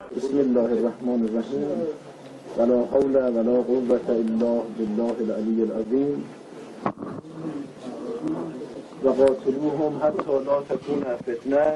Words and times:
بسم 0.00 0.38
الله 0.38 0.72
الرحمن 0.72 1.28
الرحیم. 1.28 1.66
ولا 2.58 2.84
حول 2.92 3.16
ولا 3.16 3.60
قوة 3.60 4.00
الا 4.08 4.62
بالله 4.78 5.14
العلی 5.20 5.62
العظیم. 5.62 6.24
و 9.04 9.08
قاتلوهم 9.08 10.00
حتی 10.02 10.44
لا 10.46 10.60
تكون 10.68 11.04
فتنه. 11.22 11.72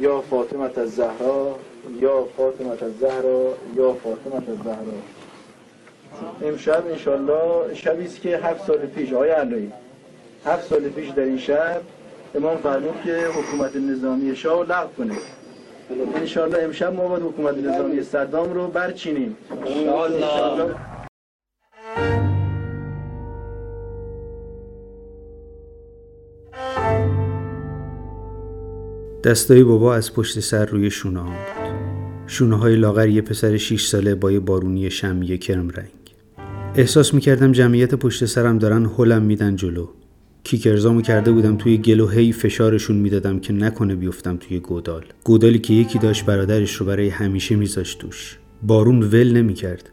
یا 0.00 0.20
فاطمه 0.20 0.70
الزهرا 0.78 1.56
یا 2.00 2.24
فاطمه 2.36 2.82
الزهرا 2.82 3.54
یا 3.76 3.92
فاطمه 3.92 4.48
الزهرا. 4.48 4.98
امشب 6.42 6.84
انشالله 6.90 7.74
شبی 7.74 8.04
است 8.04 8.20
که 8.20 8.36
هفت 8.36 8.66
سال 8.66 8.78
پیش 8.78 9.12
آقای 9.12 9.30
علایی 9.30 9.72
هفت 10.46 10.68
سال 10.68 10.88
پیش 10.88 11.08
در 11.08 11.22
این 11.22 11.38
شب 11.38 11.80
امام 12.34 12.56
فرمود 12.56 12.94
که 13.04 13.26
حکومت 13.26 13.76
نظامی 13.76 14.36
شاه 14.36 14.66
لغو 14.66 14.88
کنه. 14.96 15.14
انشالله 16.14 16.62
امشب 16.62 16.94
ما 16.94 17.08
باید 17.08 17.22
حکومت 17.22 17.56
نظامی 17.56 18.02
صدام 18.02 18.54
رو 18.54 18.66
برچینیم. 18.68 19.36
انشالله 19.66 20.74
دستای 29.24 29.64
بابا 29.64 29.94
از 29.94 30.14
پشت 30.14 30.40
سر 30.40 30.64
روی 30.64 30.90
شونه 30.90 31.20
هم 31.20 31.26
بود 31.26 31.76
شونه 32.26 32.56
های 32.56 32.76
لاغر 32.76 33.08
یه 33.08 33.22
پسر 33.22 33.56
6 33.56 33.86
ساله 33.86 34.14
با 34.14 34.32
یه 34.32 34.40
بارونی 34.40 34.90
شمی 34.90 35.38
کرم 35.38 35.68
رنگ. 35.68 36.14
احساس 36.74 37.14
می‌کردم 37.14 37.52
جمعیت 37.52 37.94
پشت 37.94 38.24
سرم 38.24 38.58
دارن 38.58 38.90
هلم 38.98 39.22
میدن 39.22 39.56
جلو. 39.56 39.88
کیکرزامو 40.46 41.00
کرده 41.00 41.32
بودم 41.32 41.56
توی 41.56 41.78
گل 41.78 42.00
و 42.00 42.08
هی 42.08 42.32
فشارشون 42.32 42.96
می‌دادم 42.96 43.40
که 43.40 43.52
نکنه 43.52 43.94
بیفتم 43.94 44.36
توی 44.36 44.60
گودال. 44.60 45.04
گودالی 45.24 45.58
که 45.58 45.74
یکی 45.74 45.98
داشت 45.98 46.24
برادرش 46.24 46.74
رو 46.74 46.86
برای 46.86 47.08
همیشه 47.08 47.56
میذاشت 47.56 47.98
توش. 47.98 48.38
بارون 48.62 49.02
ول 49.02 49.32
نمی‌کرد. 49.32 49.90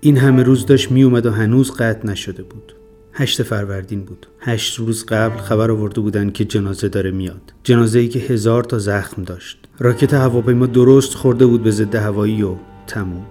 این 0.00 0.16
همه 0.16 0.42
روز 0.42 0.66
داشت 0.66 0.90
میومد 0.90 1.26
و 1.26 1.30
هنوز 1.30 1.70
قطع 1.70 2.06
نشده 2.06 2.42
بود. 2.42 2.74
هشت 3.12 3.42
فروردین 3.42 4.04
بود. 4.04 4.26
هشت 4.40 4.78
روز 4.78 5.06
قبل 5.06 5.38
خبر 5.40 5.70
آورده 5.70 6.00
بودن 6.00 6.30
که 6.30 6.44
جنازه 6.44 6.88
داره 6.88 7.10
میاد. 7.10 7.52
جنازه 7.64 7.98
ای 7.98 8.08
که 8.08 8.18
هزار 8.18 8.64
تا 8.64 8.78
زخم 8.78 9.22
داشت. 9.22 9.58
راکت 9.78 10.14
هواپیما 10.14 10.66
درست 10.66 11.14
خورده 11.14 11.46
بود 11.46 11.62
به 11.62 11.70
ضد 11.70 11.94
هوایی 11.94 12.42
و 12.42 12.54
تموم. 12.86 13.26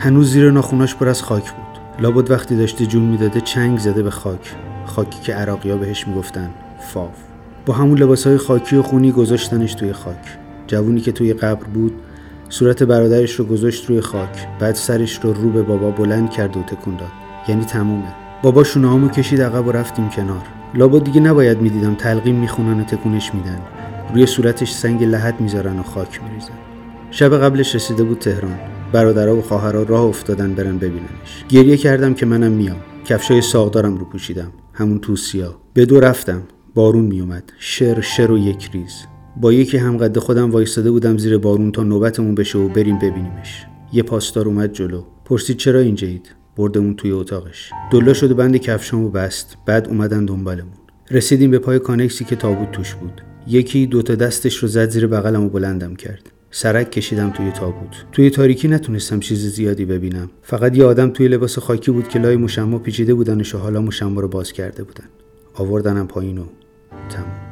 هنوز 0.00 0.30
زیر 0.30 0.50
ناخوناش 0.50 0.94
پر 0.94 1.08
از 1.08 1.22
خاک 1.22 1.52
بود. 1.52 2.02
لابد 2.02 2.30
وقتی 2.30 2.56
داشته 2.56 2.86
جون 2.86 3.02
می‌داده 3.02 3.40
چنگ 3.40 3.78
زده 3.78 4.02
به 4.02 4.10
خاک. 4.10 4.54
خاکی 4.84 5.20
که 5.20 5.34
عراقیا 5.34 5.76
بهش 5.76 6.08
می‌گفتن 6.08 6.50
فاف 6.80 7.16
با 7.66 7.74
همون 7.74 7.98
لباسهای 7.98 8.36
خاکی 8.36 8.76
و 8.76 8.82
خونی 8.82 9.12
گذاشتنش 9.12 9.74
توی 9.74 9.92
خاک. 9.92 10.38
جوونی 10.66 11.00
که 11.00 11.12
توی 11.12 11.32
قبر 11.32 11.64
بود 11.64 11.92
صورت 12.48 12.82
برادرش 12.82 13.34
رو 13.34 13.44
گذاشت 13.44 13.86
روی 13.86 14.00
خاک. 14.00 14.46
بعد 14.60 14.74
سرش 14.74 15.20
رو 15.22 15.32
رو 15.32 15.50
به 15.50 15.62
بابا 15.62 15.90
بلند 15.90 16.30
کرد 16.30 16.56
و 16.56 16.62
تکون 16.62 16.96
داد. 16.96 17.12
یعنی 17.48 17.64
تمومه. 17.64 18.14
بابا 18.42 18.64
شونهامو 18.64 19.08
کشید 19.08 19.42
عقب 19.42 19.66
و 19.66 19.72
رفتیم 19.72 20.08
کنار. 20.08 20.42
لابد 20.74 21.04
دیگه 21.04 21.20
نباید 21.20 21.60
می‌دیدم 21.60 21.94
تلقیم 21.94 22.34
می‌خونن 22.34 22.80
و 22.80 22.84
تکونش 22.84 23.34
میدن. 23.34 23.58
روی 24.14 24.26
صورتش 24.26 24.72
سنگ 24.72 25.04
لحد 25.04 25.40
می‌ذارن 25.40 25.78
و 25.78 25.82
خاک 25.82 26.20
میریزن. 26.22 26.58
شب 27.10 27.38
قبلش 27.38 27.74
رسیده 27.74 28.04
بود 28.04 28.18
تهران. 28.18 28.58
برادرها 28.92 29.36
و 29.36 29.42
خواهرها 29.42 29.82
راه 29.82 30.02
افتادن 30.02 30.54
برن 30.54 30.78
ببیننش. 30.78 31.44
گریه 31.48 31.76
کردم 31.76 32.14
که 32.14 32.26
منم 32.26 32.52
میام. 32.52 32.76
کفشای 33.04 33.42
ساغدارم 33.42 33.96
رو 33.96 34.04
پوشیدم. 34.04 34.52
همون 34.72 34.98
توسیا 34.98 35.60
به 35.74 35.86
دو 35.86 36.00
رفتم. 36.00 36.42
بارون 36.74 37.04
میومد 37.04 37.52
شر 37.58 38.00
شر 38.00 38.30
و 38.30 38.38
یک 38.38 38.70
ریز. 38.72 38.94
با 39.36 39.52
یکی 39.52 39.76
هم 39.76 39.96
قد 39.96 40.18
خودم 40.18 40.50
وایستاده 40.50 40.90
بودم 40.90 41.18
زیر 41.18 41.38
بارون 41.38 41.72
تا 41.72 41.82
نوبتمون 41.82 42.34
بشه 42.34 42.58
و 42.58 42.68
بریم 42.68 42.98
ببینیمش. 42.98 43.66
یه 43.92 44.02
پاسدار 44.02 44.48
اومد 44.48 44.72
جلو. 44.72 45.02
پرسید 45.24 45.56
چرا 45.56 45.80
اینجایید؟ 45.80 46.34
بردمون 46.56 46.94
توی 46.94 47.10
اتاقش. 47.10 47.70
دلا 47.92 48.12
شد 48.14 48.30
و 48.30 48.34
بند 48.34 48.56
کفشامو 48.56 49.08
بست. 49.08 49.56
بعد 49.66 49.88
اومدن 49.88 50.24
دنبالمون. 50.24 50.72
رسیدیم 51.10 51.50
به 51.50 51.58
پای 51.58 51.78
کانکسی 51.78 52.24
که 52.24 52.36
تابوت 52.36 52.72
توش 52.72 52.94
بود. 52.94 53.22
یکی 53.46 53.86
دوتا 53.86 54.14
دستش 54.14 54.56
رو 54.56 54.68
زد 54.68 54.88
زیر 54.88 55.06
بغلم 55.06 55.44
و 55.44 55.48
بلندم 55.48 55.96
کرد. 55.96 56.30
سرک 56.50 56.90
کشیدم 56.90 57.30
توی 57.30 57.50
تابوت 57.50 58.04
توی 58.12 58.30
تاریکی 58.30 58.68
نتونستم 58.68 59.20
چیز 59.20 59.46
زیادی 59.46 59.84
ببینم 59.84 60.30
فقط 60.42 60.76
یه 60.76 60.84
آدم 60.84 61.10
توی 61.10 61.28
لباس 61.28 61.58
خاکی 61.58 61.90
بود 61.90 62.08
که 62.08 62.18
لای 62.18 62.36
مشما 62.36 62.78
پیچیده 62.78 63.14
بودنش 63.14 63.54
و 63.54 63.58
حالا 63.58 63.80
مشما 63.80 64.20
رو 64.20 64.28
باز 64.28 64.52
کرده 64.52 64.84
بودن 64.84 65.08
آوردنم 65.54 66.06
پایین 66.06 66.38
و 66.38 66.44
تموم 67.10 67.48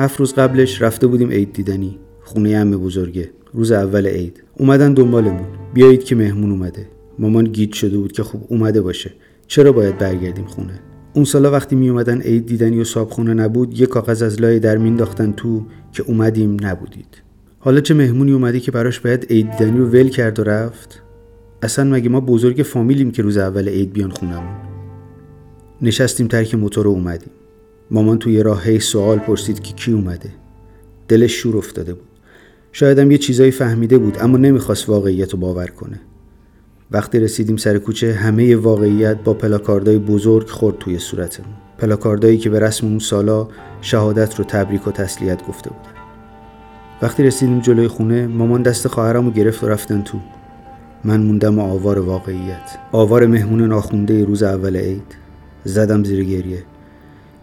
هفت 0.00 0.20
روز 0.20 0.34
قبلش 0.34 0.82
رفته 0.82 1.06
بودیم 1.06 1.30
عید 1.30 1.52
دیدنی. 1.52 1.98
خونه 2.22 2.58
عمه 2.58 2.76
بزرگه. 2.76 3.30
روز 3.52 3.72
اول 3.72 4.06
عید. 4.06 4.42
اومدن 4.56 4.94
دنبالمون. 4.94 5.46
بیایید 5.74 6.04
که 6.04 6.16
مهمون 6.16 6.50
اومده. 6.50 6.88
مامان 7.18 7.44
گیج 7.44 7.72
شده 7.72 7.98
بود 7.98 8.12
که 8.12 8.22
خوب 8.22 8.46
اومده 8.48 8.80
باشه. 8.80 9.12
چرا 9.46 9.72
باید 9.72 9.98
برگردیم 9.98 10.44
خونه؟ 10.44 10.80
اون 11.14 11.24
سالا 11.24 11.50
وقتی 11.50 11.76
می 11.76 11.88
اومدن 11.88 12.20
عید 12.20 12.46
دیدنی 12.46 12.80
و 12.80 12.84
صابخونه 12.84 13.34
نبود 13.34 13.80
یه 13.80 13.86
کاغذ 13.86 14.22
از 14.22 14.40
لای 14.40 14.58
در 14.58 14.76
مینداختن 14.76 15.32
تو 15.32 15.62
که 15.92 16.02
اومدیم 16.02 16.56
نبودید. 16.62 17.22
حالا 17.58 17.80
چه 17.80 17.94
مهمونی 17.94 18.32
اومده 18.32 18.60
که 18.60 18.70
براش 18.70 19.00
باید 19.00 19.26
عید 19.30 19.50
دیدنی 19.50 19.78
رو 19.78 19.86
ول 19.86 20.08
کرد 20.08 20.38
و 20.38 20.44
رفت؟ 20.44 21.02
اصلا 21.62 21.90
مگه 21.90 22.08
ما 22.08 22.20
بزرگ 22.20 22.62
فامیلیم 22.62 23.10
که 23.10 23.22
روز 23.22 23.36
اول 23.36 23.68
عید 23.68 23.92
بیان 23.92 24.10
خونمون؟ 24.10 24.56
نشستیم 25.82 26.26
ترک 26.26 26.54
موتور 26.54 26.84
رو 26.84 26.90
اومدیم. 26.90 27.30
مامان 27.90 28.18
توی 28.18 28.42
راه 28.42 28.64
هی 28.64 28.80
سوال 28.80 29.18
پرسید 29.18 29.60
که 29.60 29.74
کی 29.74 29.92
اومده. 29.92 30.30
دلش 31.08 31.32
شور 31.32 31.56
افتاده 31.56 31.94
بود. 31.94 32.08
شایدم 32.72 33.10
یه 33.10 33.18
چیزایی 33.18 33.50
فهمیده 33.50 33.98
بود 33.98 34.16
اما 34.20 34.38
نمی‌خواست 34.38 34.88
واقعیت 34.88 35.32
رو 35.32 35.38
باور 35.38 35.66
کنه. 35.66 36.00
وقتی 36.90 37.20
رسیدیم 37.20 37.56
سر 37.56 37.78
کوچه 37.78 38.12
همه 38.12 38.56
واقعیت 38.56 39.16
با 39.24 39.34
پلاکاردای 39.34 39.98
بزرگ 39.98 40.48
خورد 40.48 40.78
توی 40.78 40.98
صورتمون. 40.98 41.54
پلاکاردایی 41.78 42.38
که 42.38 42.50
به 42.50 42.58
رسم 42.58 42.86
اون 42.86 42.98
سالا 42.98 43.48
شهادت 43.80 44.38
رو 44.38 44.44
تبریک 44.44 44.88
و 44.88 44.90
تسلیت 44.90 45.46
گفته 45.46 45.70
بودن. 45.70 46.00
وقتی 47.02 47.22
رسیدیم 47.22 47.60
جلوی 47.60 47.88
خونه 47.88 48.26
مامان 48.26 48.62
دست 48.62 48.88
خواهرم 48.88 49.26
رو 49.26 49.32
گرفت 49.32 49.64
و 49.64 49.68
رفتن 49.68 50.02
تو. 50.02 50.18
من 51.04 51.20
موندم 51.20 51.58
و 51.58 51.62
آوار 51.62 51.98
واقعیت. 51.98 52.78
آوار 52.92 53.26
مهمون 53.26 53.62
ناخونده 53.62 54.24
روز 54.24 54.42
اول 54.42 54.76
عید. 54.76 55.16
زدم 55.64 56.04
زیر 56.04 56.24
گریه. 56.24 56.62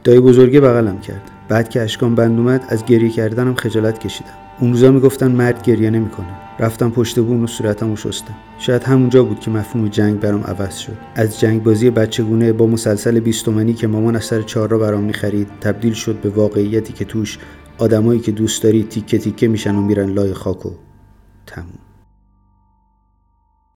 دایی 0.07 0.19
بزرگه 0.19 0.61
بغلم 0.61 0.99
کرد. 0.99 1.31
بعد 1.47 1.69
که 1.69 1.81
اشکام 1.81 2.15
بند 2.15 2.39
اومد 2.39 2.65
از 2.69 2.85
گریه 2.85 3.09
کردنم 3.09 3.55
خجالت 3.55 3.99
کشیدم. 3.99 4.29
اون 4.59 4.71
روزا 4.71 4.91
می‌گفتن 4.91 5.31
مرد 5.31 5.61
گریه 5.61 5.89
نمی‌کنه. 5.89 6.27
رفتم 6.59 6.89
پشت 6.89 7.19
بون 7.19 7.43
و 7.43 7.47
صورتمو 7.47 7.95
شستم. 7.95 8.35
شاید 8.59 8.83
همونجا 8.83 9.23
بود 9.23 9.39
که 9.39 9.51
مفهوم 9.51 9.87
جنگ 9.87 10.19
برام 10.19 10.43
عوض 10.43 10.77
شد. 10.77 10.97
از 11.15 11.39
جنگ 11.39 11.63
بازی 11.63 11.89
بچگونه 11.89 12.53
با 12.53 12.67
مسلسل 12.67 13.19
بیستومنی 13.19 13.73
که 13.73 13.87
مامان 13.87 14.15
از 14.15 14.25
سر 14.25 14.41
چهار 14.41 14.69
را 14.69 14.77
برام 14.77 15.03
می‌خرید 15.03 15.47
تبدیل 15.61 15.93
شد 15.93 16.15
به 16.21 16.29
واقعیتی 16.29 16.93
که 16.93 17.05
توش 17.05 17.37
آدمایی 17.77 18.19
که 18.19 18.31
دوست 18.31 18.63
داری 18.63 18.83
تیکه 18.83 19.17
تیکه 19.17 19.47
میشن 19.47 19.75
و 19.75 19.81
میرن 19.81 20.09
لای 20.09 20.33
خاک 20.33 20.65
و 20.65 20.69
تموم. 21.45 21.86